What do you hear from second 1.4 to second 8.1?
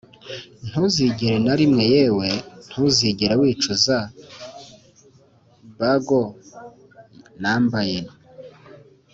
na rimwe yewe ntuzigera wicuza bugle nambaye